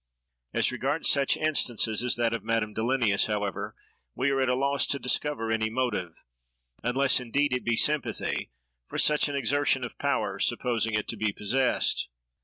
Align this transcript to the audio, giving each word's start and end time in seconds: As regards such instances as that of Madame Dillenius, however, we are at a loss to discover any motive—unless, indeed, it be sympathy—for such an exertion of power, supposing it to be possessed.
As 0.51 0.71
regards 0.71 1.07
such 1.11 1.37
instances 1.37 2.03
as 2.03 2.15
that 2.15 2.33
of 2.33 2.43
Madame 2.43 2.73
Dillenius, 2.73 3.27
however, 3.27 3.75
we 4.15 4.31
are 4.31 4.41
at 4.41 4.49
a 4.49 4.55
loss 4.55 4.87
to 4.87 4.97
discover 4.97 5.51
any 5.51 5.69
motive—unless, 5.69 7.19
indeed, 7.19 7.53
it 7.53 7.63
be 7.63 7.75
sympathy—for 7.75 8.97
such 8.97 9.29
an 9.29 9.35
exertion 9.35 9.83
of 9.83 9.95
power, 9.99 10.39
supposing 10.39 10.95
it 10.95 11.07
to 11.09 11.17
be 11.17 11.31
possessed. 11.31 12.09